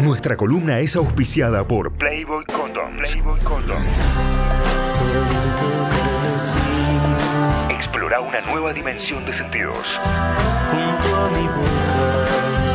[0.00, 3.10] Nuestra columna es auspiciada por Playboy Condoms.
[3.10, 3.86] Playboy Condoms.
[7.70, 9.98] Explora una nueva dimensión de sentidos.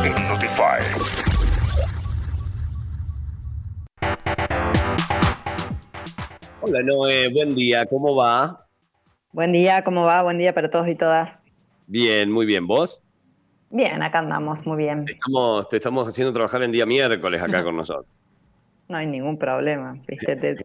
[0.03, 0.81] En Notify.
[6.61, 8.67] Hola Noé, buen día, ¿cómo va?
[9.31, 10.23] Buen día, ¿cómo va?
[10.23, 11.43] Buen día para todos y todas.
[11.85, 13.04] Bien, muy bien, ¿vos?
[13.75, 15.03] Bien, acá andamos, muy bien.
[15.05, 18.07] Estamos, te estamos haciendo trabajar en día miércoles acá con nosotros.
[18.87, 20.01] No hay ningún problema.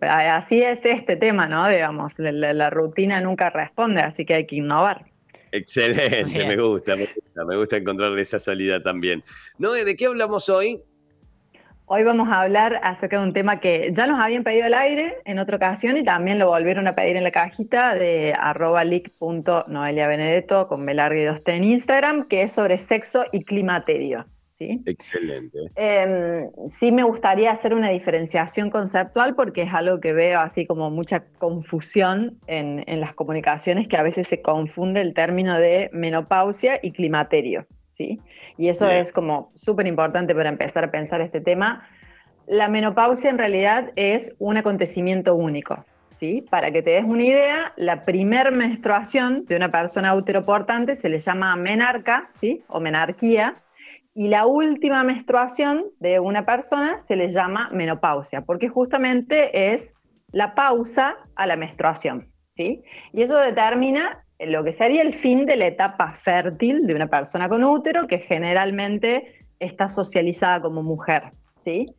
[0.08, 1.68] así es este tema, ¿no?
[1.68, 5.06] Digamos, la, rutina nunca responde, así que hay que innovar.
[5.50, 9.24] Excelente, me gusta, me gusta, me gusta encontrarle esa salida también.
[9.58, 10.80] Noé, ¿de qué hablamos hoy?
[11.92, 15.16] Hoy vamos a hablar acerca de un tema que ya nos habían pedido al aire
[15.24, 20.68] en otra ocasión y también lo volvieron a pedir en la cajita de arroba benedetto
[20.68, 24.24] con Belargue 2 en Instagram, que es sobre sexo y climaterio.
[24.52, 24.80] ¿sí?
[24.86, 25.58] Excelente.
[25.74, 30.90] Em, sí me gustaría hacer una diferenciación conceptual porque es algo que veo así como
[30.90, 36.78] mucha confusión en, en las comunicaciones, que a veces se confunde el término de menopausia
[36.80, 37.66] y climaterio.
[38.56, 41.88] Y eso es como súper importante para empezar a pensar este tema.
[42.46, 45.84] La menopausia en realidad es un acontecimiento único,
[46.16, 46.44] ¿sí?
[46.50, 51.18] Para que te des una idea, la primer menstruación de una persona uteroportante se le
[51.18, 52.62] llama menarca, ¿sí?
[52.68, 53.54] O menarquía,
[54.14, 59.94] y la última menstruación de una persona se le llama menopausia, porque justamente es
[60.32, 62.82] la pausa a la menstruación, ¿sí?
[63.12, 67.48] Y eso determina lo que sería el fin de la etapa fértil de una persona
[67.48, 71.94] con útero, que generalmente está socializada como mujer, ¿sí?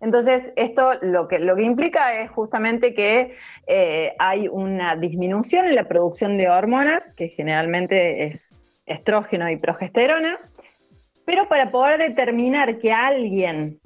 [0.00, 3.34] Entonces, esto lo que, lo que implica es justamente que
[3.66, 10.36] eh, hay una disminución en la producción de hormonas, que generalmente es estrógeno y progesterona,
[11.24, 13.80] pero para poder determinar que alguien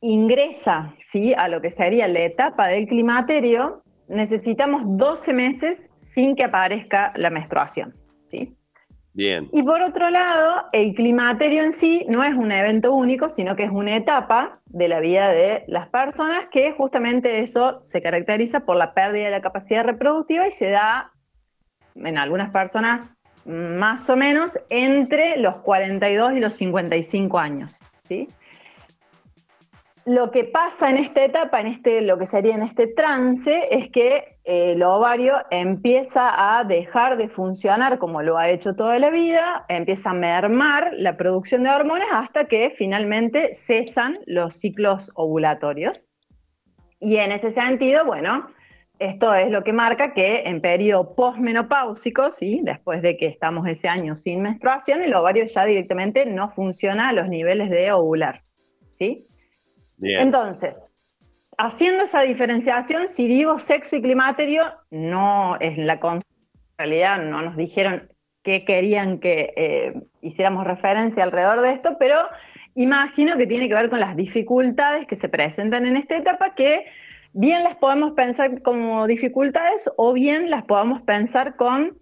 [0.00, 1.34] ingresa ¿sí?
[1.36, 7.30] a lo que sería la etapa del climaterio, necesitamos 12 meses sin que aparezca la
[7.30, 7.94] menstruación.
[8.26, 8.56] ¿sí?
[9.14, 9.48] Bien.
[9.52, 13.64] Y por otro lado, el climaterio en sí no es un evento único, sino que
[13.64, 18.76] es una etapa de la vida de las personas que justamente eso se caracteriza por
[18.76, 21.12] la pérdida de la capacidad reproductiva y se da
[21.94, 23.12] en algunas personas
[23.44, 27.80] más o menos entre los 42 y los 55 años.
[28.04, 28.28] ¿sí?
[30.04, 33.88] Lo que pasa en esta etapa, en este, lo que sería en este trance, es
[33.88, 39.10] que eh, el ovario empieza a dejar de funcionar como lo ha hecho toda la
[39.10, 46.08] vida, empieza a mermar la producción de hormonas hasta que finalmente cesan los ciclos ovulatorios.
[46.98, 48.48] Y en ese sentido, bueno,
[48.98, 52.60] esto es lo que marca que en periodo posmenopáusico, ¿sí?
[52.64, 57.12] después de que estamos ese año sin menstruación, el ovario ya directamente no funciona a
[57.12, 58.42] los niveles de ovular.
[58.92, 59.26] ¿sí?
[60.02, 60.92] Entonces,
[61.58, 66.00] haciendo esa diferenciación, si digo sexo y climaterio, no es la
[66.78, 68.08] realidad no nos dijeron
[68.42, 72.16] qué querían que eh, hiciéramos referencia alrededor de esto, pero
[72.74, 76.86] imagino que tiene que ver con las dificultades que se presentan en esta etapa, que
[77.32, 81.98] bien las podemos pensar como dificultades o bien las podemos pensar con,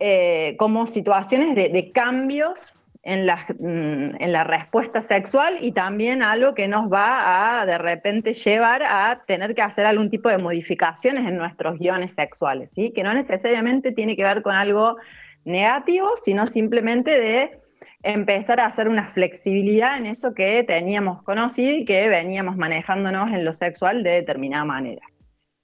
[0.00, 2.74] eh, como situaciones de cambios
[3.08, 7.78] en la, mm, en la respuesta sexual y también algo que nos va a de
[7.78, 12.92] repente llevar a tener que hacer algún tipo de modificaciones en nuestros guiones sexuales, ¿sí?
[12.94, 14.98] que no necesariamente tiene que ver con algo
[15.46, 17.58] negativo, sino simplemente de
[18.02, 23.42] empezar a hacer una flexibilidad en eso que teníamos conocido y que veníamos manejándonos en
[23.42, 25.06] lo sexual de determinada manera.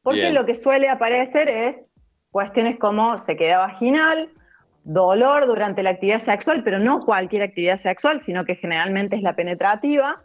[0.02, 1.86] Porque lo que suele aparecer es
[2.30, 4.30] cuestiones como sequedad vaginal,
[4.84, 9.34] dolor durante la actividad sexual, pero no cualquier actividad sexual, sino que generalmente es la
[9.34, 10.22] penetrativa.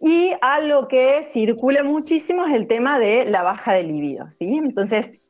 [0.00, 4.56] Y algo que circula muchísimo es el tema de la baja de libido, ¿sí?
[4.56, 5.20] Entonces,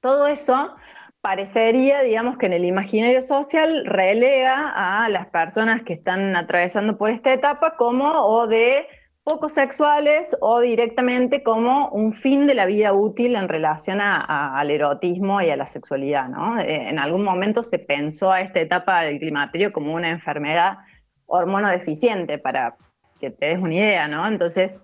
[0.00, 0.74] todo eso
[1.20, 7.10] parecería, digamos, que en el imaginario social relega a las personas que están atravesando por
[7.10, 8.86] esta etapa como o de
[9.24, 15.40] poco sexuales o directamente como un fin de la vida útil en relación al erotismo
[15.40, 16.28] y a la sexualidad.
[16.28, 16.58] ¿no?
[16.58, 20.78] Eh, en algún momento se pensó a esta etapa del climaterio como una enfermedad
[21.26, 22.76] hormonodeficiente, para
[23.20, 24.08] que te des una idea.
[24.08, 24.26] ¿no?
[24.26, 24.80] Entonces,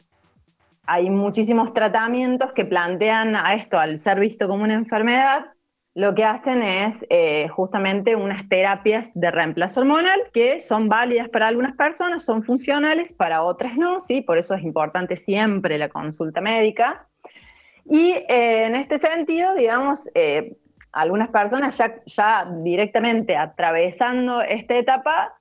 [0.86, 5.46] hay muchísimos tratamientos que plantean a esto, al ser visto como una enfermedad,
[5.94, 11.48] lo que hacen es eh, justamente unas terapias de reemplazo hormonal que son válidas para
[11.48, 14.20] algunas personas, son funcionales, para otras no, ¿sí?
[14.20, 17.06] por eso es importante siempre la consulta médica.
[17.84, 20.56] Y eh, en este sentido, digamos, eh,
[20.92, 25.34] algunas personas ya, ya directamente atravesando esta etapa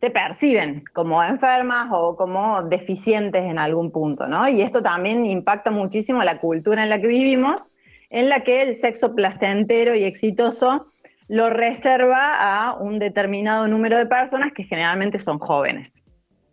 [0.00, 4.48] se perciben como enfermas o como deficientes en algún punto, ¿no?
[4.48, 7.68] Y esto también impacta muchísimo la cultura en la que vivimos,
[8.10, 10.86] en la que el sexo placentero y exitoso
[11.28, 16.02] lo reserva a un determinado número de personas que generalmente son jóvenes.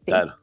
[0.06, 0.36] Claro.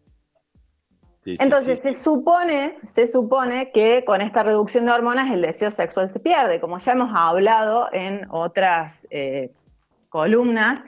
[1.24, 6.18] Entonces se supone, se supone que con esta reducción de hormonas el deseo sexual se
[6.18, 6.60] pierde.
[6.60, 9.52] Como ya hemos hablado en otras eh,
[10.08, 10.82] columnas,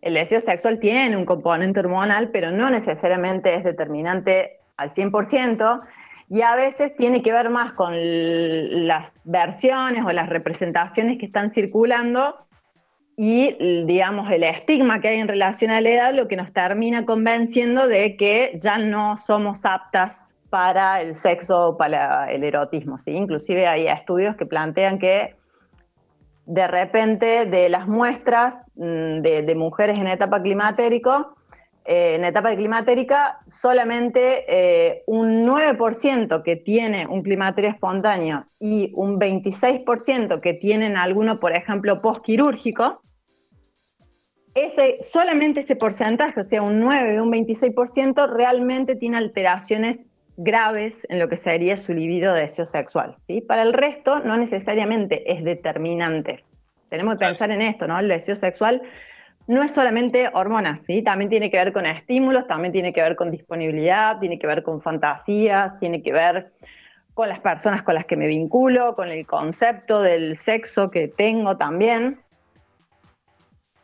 [0.00, 5.80] el deseo sexual tiene un componente hormonal, pero no necesariamente es determinante al 100%,
[6.30, 7.92] y a veces tiene que ver más con
[8.86, 12.36] las versiones o las representaciones que están circulando
[13.16, 17.04] y, digamos, el estigma que hay en relación a la edad, lo que nos termina
[17.04, 23.10] convenciendo de que ya no somos aptas para el sexo o para el erotismo, ¿sí?
[23.10, 25.34] Inclusive hay estudios que plantean que
[26.46, 31.36] de repente de las muestras mm, de, mujeres en etapa climatérico,
[31.84, 39.18] eh, en etapa climatérica, solamente eh, un 9% que tiene un climaterio espontáneo y un
[39.18, 43.00] 26% que tienen alguno, por ejemplo, postquirúrgico,
[44.54, 50.06] ese, solamente ese porcentaje, o sea, un 9 o un 26%, realmente tiene alteraciones
[50.36, 53.16] graves en lo que sería su libido de deseo sexual.
[53.26, 53.40] ¿sí?
[53.40, 56.44] Para el resto, no necesariamente es determinante.
[56.88, 57.98] Tenemos que pensar en esto, ¿no?
[57.98, 58.82] El deseo sexual
[59.50, 61.02] no es solamente hormonas, ¿sí?
[61.02, 64.62] También tiene que ver con estímulos, también tiene que ver con disponibilidad, tiene que ver
[64.62, 66.52] con fantasías, tiene que ver
[67.14, 71.56] con las personas con las que me vinculo, con el concepto del sexo que tengo
[71.56, 72.20] también.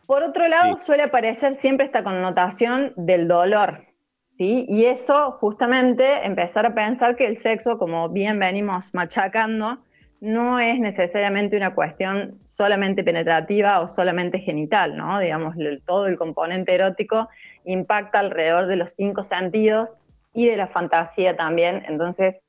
[0.06, 3.86] Por otro lado, suele aparecer siempre esta connotación del dolor,
[4.30, 4.66] ¿sí?
[4.68, 9.78] Y eso justamente empezar a pensar que el sexo, como bien venimos machacando,
[10.20, 15.18] no es necesariamente una cuestión solamente penetrativa o solamente genital, ¿no?
[15.20, 17.28] Digamos, todo el componente erótico
[17.64, 19.98] impacta alrededor de los cinco sentidos
[20.32, 21.84] y de la fantasía también.
[21.86, 22.42] Entonces,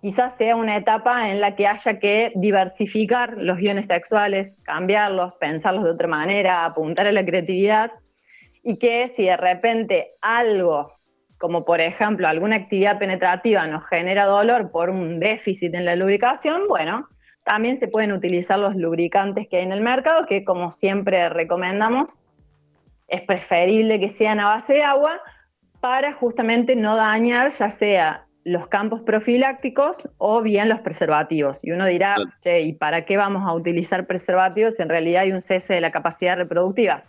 [0.00, 5.84] quizás sea una etapa en la que haya que diversificar los guiones sexuales, cambiarlos, pensarlos
[5.84, 7.92] de otra manera, apuntar a la creatividad
[8.62, 10.93] y que si de repente algo
[11.38, 16.68] como por ejemplo alguna actividad penetrativa nos genera dolor por un déficit en la lubricación,
[16.68, 17.08] bueno,
[17.44, 22.18] también se pueden utilizar los lubricantes que hay en el mercado, que como siempre recomendamos,
[23.08, 25.20] es preferible que sean a base de agua
[25.80, 31.64] para justamente no dañar ya sea los campos profilácticos o bien los preservativos.
[31.64, 34.78] Y uno dirá, che, ¿y para qué vamos a utilizar preservativos?
[34.80, 37.04] En realidad hay un cese de la capacidad reproductiva.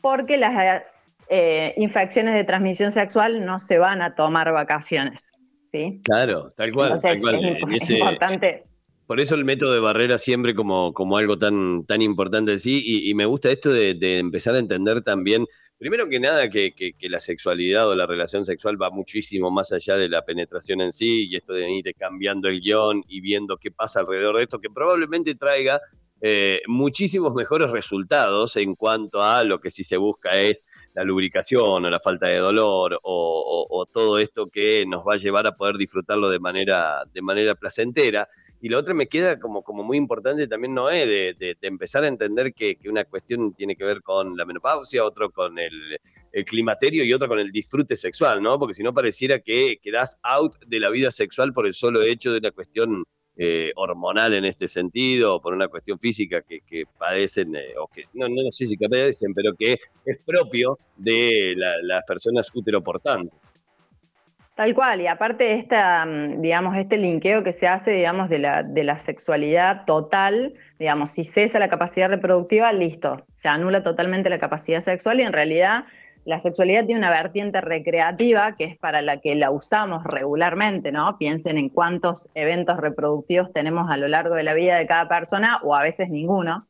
[0.00, 5.32] Porque las eh, infecciones de transmisión sexual no se van a tomar vacaciones.
[5.72, 6.00] ¿sí?
[6.04, 6.94] Claro, tal cual.
[6.94, 8.64] Es, importante.
[9.06, 13.14] Por eso el método de barrera siempre como, como algo tan, tan importante sí, y,
[13.14, 15.46] me gusta esto de, empezar a entender también,
[15.78, 20.10] primero que nada, que, la sexualidad o la relación sexual va muchísimo más allá de
[20.10, 24.00] la penetración en sí, y esto de ir cambiando el guion y viendo qué pasa
[24.00, 25.80] alrededor de esto, que probablemente traiga
[26.20, 30.64] eh, muchísimos mejores resultados en cuanto a lo que sí se busca es
[30.98, 35.46] la lubricación o la falta de dolor o, todo esto que nos va a llevar
[35.46, 38.28] a poder disfrutarlo de manera, de manera placentera.
[38.60, 42.08] Y lo otro me queda como, como muy importante también, Noé, de, de, empezar a
[42.08, 46.00] entender que, una cuestión tiene que ver con la menopausia, otro con el,
[46.44, 48.58] climaterio y otro con el disfrute sexual, ¿no?
[48.58, 52.32] Porque si no pareciera que quedas out de la vida sexual por el solo hecho
[52.32, 53.04] de la cuestión
[53.40, 58.02] eh, hormonal en este sentido, o por una cuestión física que, padecen, eh, o que
[58.14, 63.38] no, no, sé si que padecen, pero que es propio de las personas uteroportantes.
[64.58, 68.64] Tal cual, y aparte esta, mm, digamos, este linkeo que se hace, digamos, de la,
[68.64, 74.40] de la sexualidad total, digamos, si cesa la capacidad reproductiva, listo, se anula totalmente la
[74.40, 75.84] capacidad sexual y en realidad
[76.24, 81.16] la sexualidad tiene una vertiente recreativa que es para la que la usamos regularmente, ¿no?
[81.18, 85.60] Piensen en cuántos eventos reproductivos tenemos a lo largo de la vida de cada persona
[85.62, 86.66] o a veces ninguno.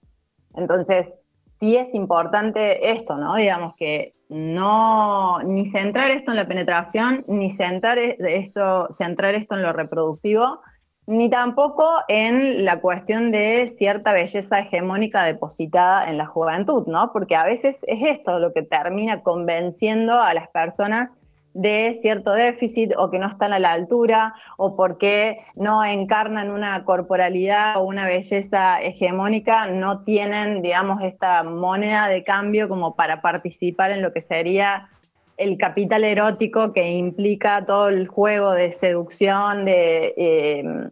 [0.55, 1.17] Entonces,
[1.59, 3.35] sí es importante esto, ¿no?
[3.37, 9.63] Digamos que no, ni centrar esto en la penetración, ni centrar esto, centrar esto en
[9.63, 10.61] lo reproductivo,
[11.09, 17.13] ni tampoco en la cuestión de cierta belleza hegemónica depositada en la juventud, ¿no?
[17.15, 21.15] Porque a veces es esto lo que termina convenciendo a las personas
[21.55, 26.85] de cierto déficit o que no están a la altura o porque no encarnan una
[26.85, 33.93] corporalidad o una belleza hegemónica, no tienen, digamos, esta moneda de cambio como para participar
[33.93, 34.91] en lo que sería
[35.39, 40.13] el capital erótico que implica todo el juego de seducción, de...
[40.19, 40.91] Eh,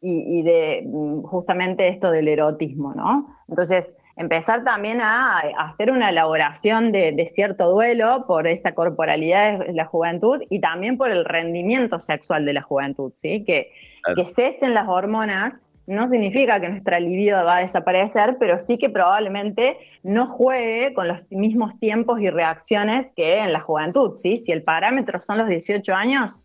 [0.00, 3.36] y, de mm, justamente esto del erotismo, ¿no?
[3.48, 9.86] Entonces, empezar también a, hacer una elaboración de, cierto duelo por esa corporalidad de la
[9.86, 13.44] juventud y también por el rendimiento sexual de la juventud, ¿sí?
[13.44, 13.72] Que,
[14.14, 18.90] que cesen las hormonas no significa que nuestra libido va a desaparecer, pero sí que
[18.90, 24.36] probablemente no juegue con los mismos tiempos y reacciones que en la juventud, ¿sí?
[24.36, 26.42] Si el parámetro son los 18 años,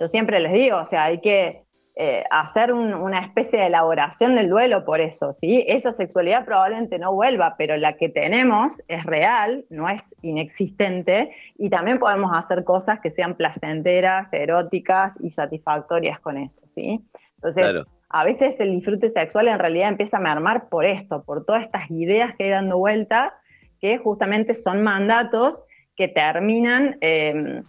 [0.00, 1.63] yo siempre les digo, o sea, hay que
[1.96, 5.64] eh, hacer una especie de elaboración del duelo por eso, ¿sí?
[5.68, 11.70] Esa sexualidad probablemente no vuelva, pero la que tenemos es real, no es inexistente, y
[11.70, 17.00] también podemos hacer cosas que sean placenteras, eróticas y satisfactorias con eso, ¿sí?
[17.36, 21.62] Entonces, a veces el disfrute sexual en realidad empieza a mermar por esto, por todas
[21.62, 23.34] estas ideas que hay dando vuelta,
[23.80, 25.62] que justamente son mandatos
[25.94, 26.98] que terminan...
[27.00, 27.62] Eh,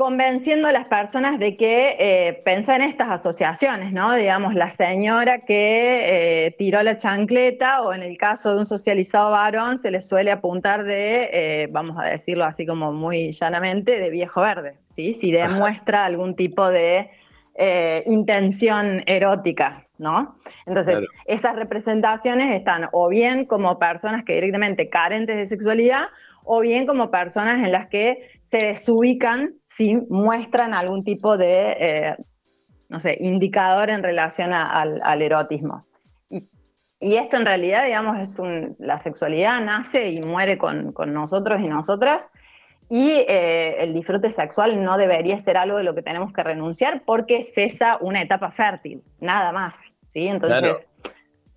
[0.00, 4.14] convenciendo a las personas de que eh, en estas asociaciones, ¿no?
[4.14, 9.30] Digamos, la señora que eh, tiró la chancleta o en el caso de un socializado
[9.30, 14.08] varón se le suele apuntar de, eh, vamos a decirlo así como muy llanamente, de
[14.08, 15.12] viejo verde, ¿sí?
[15.12, 17.10] Si demuestra algún tipo de
[17.56, 20.34] eh, intención erótica, ¿no?
[20.64, 26.04] Entonces, esas representaciones están o bien como personas que directamente carentes de sexualidad
[26.44, 32.16] o bien como personas en las que se desubican si muestran algún tipo de, eh,
[32.88, 35.84] no sé, indicador en relación al, erotismo.
[36.28, 41.68] Y, esto en realidad, digamos, es un, la sexualidad nace y muere con, nosotros y
[41.68, 42.28] nosotras,
[42.90, 47.02] y eh, el disfrute sexual no debería ser algo de lo que tenemos que renunciar
[47.06, 49.92] porque cesa una etapa fértil, nada más.
[50.08, 50.26] ¿sí?
[50.26, 50.88] Entonces,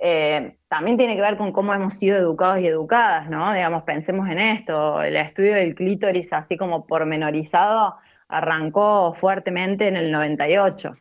[0.06, 3.54] eh, también tiene que ver con cómo hemos sido educados y educadas, ¿no?
[3.54, 7.96] Digamos, pensemos en esto, el estudio del clítoris así como pormenorizado
[8.28, 10.98] arrancó fuertemente en el 98.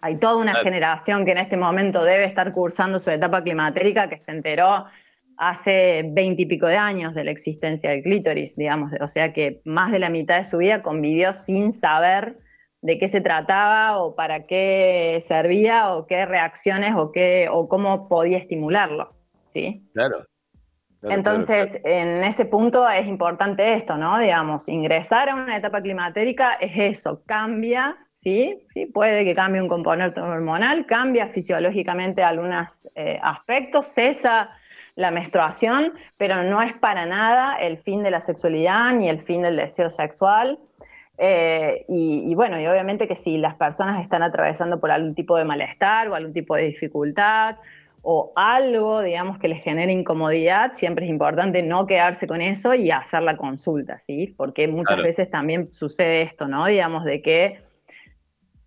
[0.00, 4.18] Hay toda una generación que en este momento debe estar cursando su etapa climatérica que
[4.18, 4.86] se enteró
[5.36, 10.00] hace veintipico de años de la existencia del clítoris, digamos, o sea que más de
[10.00, 12.36] la mitad de su vida convivió sin saber
[12.82, 18.08] de qué se trataba o para qué servía o qué reacciones o qué o cómo
[18.08, 19.14] podía estimularlo,
[19.46, 19.88] ¿sí?
[19.94, 20.26] Claro.
[21.04, 24.18] Entonces, en ese punto es importante esto, ¿no?
[24.18, 28.64] Digamos, ingresar a una etapa climatérica es eso, cambia, ¿sí?
[28.68, 28.86] ¿sí?
[28.86, 34.50] Puede que cambie un componente hormonal, cambia fisiológicamente algunos eh, aspectos, cesa
[34.94, 39.42] la menstruación, pero no es para nada el fin de la sexualidad ni el fin
[39.42, 40.58] del deseo sexual.
[41.18, 45.44] Eh, y, bueno, y obviamente que si las personas están atravesando por algún tipo de
[45.44, 47.56] malestar o algún tipo de dificultad
[48.02, 52.90] o algo, digamos, que les genere incomodidad, siempre es importante no quedarse con eso y
[52.90, 54.34] hacer la consulta, ¿sí?
[54.36, 56.66] Porque muchas veces también sucede esto, ¿no?
[56.66, 57.60] Digamos, de que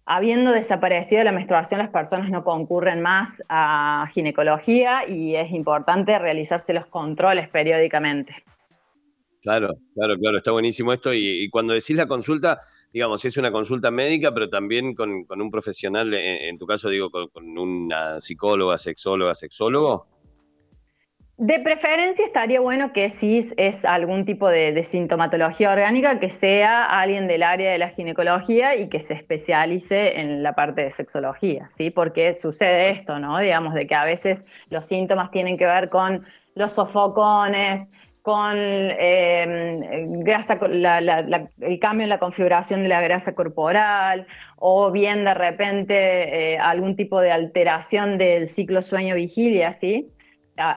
[0.05, 6.73] habiendo desaparecido la menstruación, las personas no concurren más a ginecología y es importante realizarse
[6.73, 8.35] los controles periódicamente.
[9.45, 11.13] Claro, claro, claro, está buenísimo esto.
[11.13, 12.59] Y, cuando decís la consulta,
[12.91, 17.55] digamos, es una consulta médica, pero también con, un profesional, en, tu caso, digo, con,
[17.55, 20.07] una psicóloga, sexóloga, sexólogo.
[21.37, 27.27] De preferencia estaría bueno que si es algún tipo de, sintomatología orgánica, que sea alguien
[27.27, 31.91] del área de la ginecología y que se especialice en la parte de sexología, ¿sí?
[31.91, 33.37] Porque sucede esto, ¿no?
[33.37, 36.25] Digamos, de que a veces los síntomas tienen que ver con
[36.55, 37.87] los sofocones,
[38.25, 45.35] con em, grasa, el cambio en la configuración de la grasa corporal o bien de
[45.35, 50.09] repente eh, algún tipo de alteración del ciclo sueño-vigilia, ¿sí?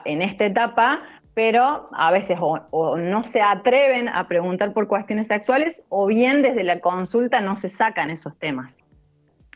[0.05, 1.01] En esta etapa,
[1.33, 6.63] pero a veces o, no se atreven a preguntar por cuestiones sexuales o bien desde
[6.63, 8.83] la consulta no se sacan esos temas.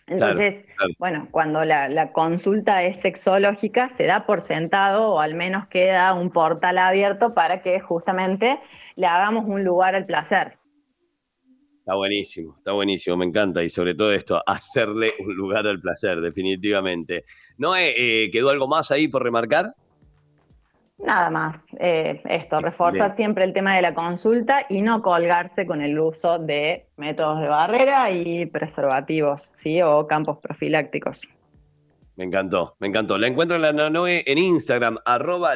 [0.08, 0.66] Entonces,
[1.00, 6.30] bueno, cuando la, consulta es sexológica, se da por sentado o al menos queda un
[6.30, 8.60] portal abierto para que justamente
[8.96, 10.58] le hagamos un lugar al placer.
[11.80, 13.64] Está buenísimo, está buenísimo, me encanta.
[13.64, 17.26] Y sobre todo esto, hacerle un lugar al placer, definitivamente.
[17.58, 19.74] ¿No eh, quedó algo más ahí por remarcar?
[21.06, 25.82] Nada más, eh, esto, reforzar siempre el tema de la consulta y no colgarse con
[25.82, 29.82] el uso de métodos de barrera y preservativos, ¿sí?
[29.82, 31.28] O campos profilácticos.
[32.16, 33.18] Me encantó, me encantó.
[33.18, 35.56] La encuentro en la Noe en Instagram, arroba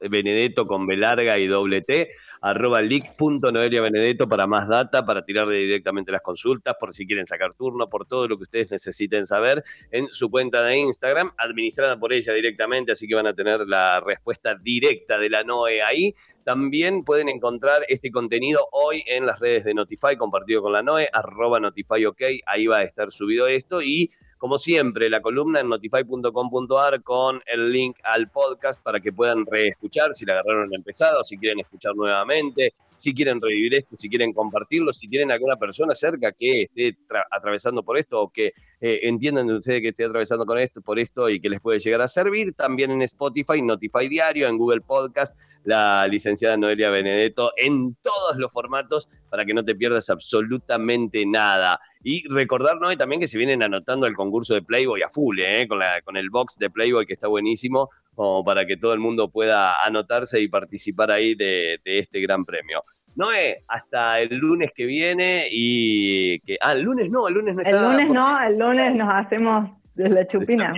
[0.00, 6.12] Benedetto con B larga y doble T arroba leak.noeliabenedetto para más data, para tirarle directamente
[6.12, 10.08] las consultas, por si quieren sacar turno, por todo lo que ustedes necesiten saber en
[10.08, 14.54] su cuenta de Instagram, administrada por ella directamente, así que van a tener la respuesta
[14.54, 16.14] directa de la NOE ahí.
[16.44, 21.08] También pueden encontrar este contenido hoy en las redes de Notify, compartido con la NOE,
[21.12, 25.68] arroba Notify OK, ahí va a estar subido esto y como siempre, la columna en
[25.68, 31.36] notify.com.ar con el link al podcast para que puedan reescuchar si la agarraron empezado, si
[31.36, 36.32] quieren escuchar nuevamente, si quieren revivir esto, si quieren compartirlo, si tienen alguna persona cerca
[36.32, 36.96] que esté
[37.30, 40.98] atravesando por esto o que eh, entiendan de ustedes que esté atravesando con esto, por
[40.98, 42.54] esto y que les puede llegar a servir.
[42.54, 48.52] También en Spotify, Notify Diario, en Google Podcast, la licenciada Noelia Benedetto en todos los
[48.52, 51.80] formatos para que no te pierdas absolutamente nada.
[52.02, 52.94] Y recordar, ¿no?
[52.96, 55.66] también que se vienen anotando el concurso de Playboy a full, ¿eh?
[55.68, 59.00] con, la, con el box de Playboy que está buenísimo, como para que todo el
[59.00, 62.82] mundo pueda anotarse y participar ahí de, este gran premio.
[63.16, 66.56] Noé, hasta el lunes que viene y que.
[66.60, 67.70] Ah, el lunes no, el lunes no está.
[67.70, 69.70] El lunes no, el lunes nos hacemos
[70.02, 70.72] de la chupina.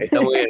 [0.00, 0.48] Está, muy bien.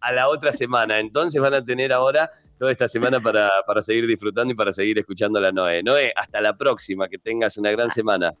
[0.00, 0.98] A, la otra semana.
[0.98, 4.98] Entonces van a tener ahora toda esta semana para, para seguir disfrutando y para seguir
[4.98, 5.82] escuchando a la Noé.
[5.82, 7.08] Noé, hasta la próxima.
[7.08, 8.34] Que tengas una gran semana.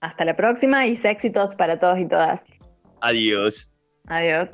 [0.00, 2.44] Hasta la próxima y éxitos para todos y todas.
[3.00, 3.72] Adiós.
[4.08, 4.50] Adiós.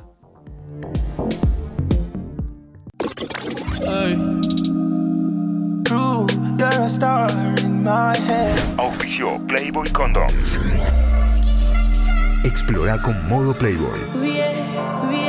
[8.78, 10.58] Auspicio Playboy Condoms.
[12.44, 15.21] Explora con modo Playboy.